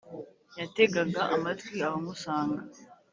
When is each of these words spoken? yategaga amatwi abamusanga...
yategaga 0.59 1.21
amatwi 1.35 1.77
abamusanga... 1.87 2.61